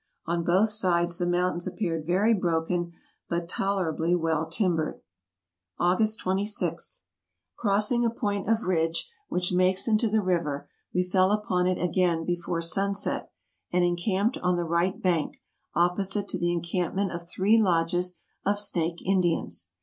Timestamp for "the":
1.19-1.27, 10.09-10.23, 14.55-14.65, 16.39-16.51